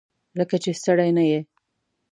[0.39, 1.39] لکه چې ستړی نه یې؟